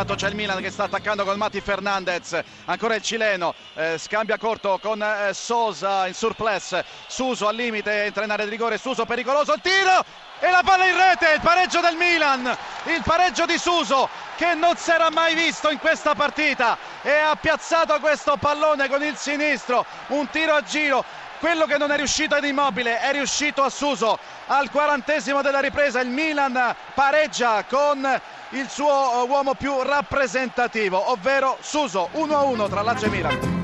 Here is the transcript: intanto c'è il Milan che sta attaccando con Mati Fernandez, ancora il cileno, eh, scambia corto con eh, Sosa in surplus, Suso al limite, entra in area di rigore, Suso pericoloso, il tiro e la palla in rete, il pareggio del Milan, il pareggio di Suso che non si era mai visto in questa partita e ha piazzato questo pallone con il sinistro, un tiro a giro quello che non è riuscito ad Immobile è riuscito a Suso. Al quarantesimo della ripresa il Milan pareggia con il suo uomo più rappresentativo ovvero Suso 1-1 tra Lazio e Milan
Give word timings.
intanto 0.00 0.14
c'è 0.14 0.28
il 0.28 0.36
Milan 0.36 0.62
che 0.62 0.70
sta 0.70 0.84
attaccando 0.84 1.24
con 1.24 1.36
Mati 1.36 1.60
Fernandez, 1.60 2.40
ancora 2.66 2.94
il 2.94 3.02
cileno, 3.02 3.52
eh, 3.74 3.98
scambia 3.98 4.38
corto 4.38 4.78
con 4.80 5.02
eh, 5.02 5.34
Sosa 5.34 6.06
in 6.06 6.14
surplus, 6.14 6.80
Suso 7.08 7.48
al 7.48 7.56
limite, 7.56 8.04
entra 8.04 8.22
in 8.22 8.30
area 8.30 8.44
di 8.44 8.50
rigore, 8.52 8.78
Suso 8.78 9.04
pericoloso, 9.04 9.54
il 9.54 9.60
tiro 9.60 10.04
e 10.38 10.50
la 10.50 10.62
palla 10.64 10.86
in 10.86 10.96
rete, 10.96 11.32
il 11.34 11.40
pareggio 11.40 11.80
del 11.80 11.96
Milan, 11.96 12.56
il 12.84 13.02
pareggio 13.02 13.44
di 13.44 13.58
Suso 13.58 14.08
che 14.36 14.54
non 14.54 14.76
si 14.76 14.90
era 14.90 15.10
mai 15.10 15.34
visto 15.34 15.70
in 15.70 15.78
questa 15.78 16.14
partita 16.14 16.76
e 17.02 17.12
ha 17.12 17.34
piazzato 17.36 17.98
questo 18.00 18.36
pallone 18.36 18.88
con 18.88 19.02
il 19.02 19.16
sinistro, 19.16 19.84
un 20.08 20.28
tiro 20.30 20.54
a 20.54 20.62
giro 20.62 21.04
quello 21.38 21.66
che 21.66 21.78
non 21.78 21.92
è 21.92 21.96
riuscito 21.96 22.34
ad 22.34 22.44
Immobile 22.44 22.98
è 22.98 23.12
riuscito 23.12 23.62
a 23.62 23.70
Suso. 23.70 24.18
Al 24.46 24.70
quarantesimo 24.70 25.40
della 25.40 25.60
ripresa 25.60 26.00
il 26.00 26.08
Milan 26.08 26.74
pareggia 26.94 27.64
con 27.64 28.20
il 28.50 28.68
suo 28.68 29.24
uomo 29.28 29.54
più 29.54 29.82
rappresentativo 29.82 31.10
ovvero 31.10 31.58
Suso 31.60 32.08
1-1 32.14 32.68
tra 32.68 32.82
Lazio 32.82 33.06
e 33.06 33.10
Milan 33.10 33.57